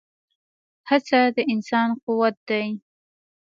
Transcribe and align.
هڅه 0.89 1.19
د 1.35 1.37
انسان 1.53 1.89
قوت 2.03 2.35
دی. 2.49 2.67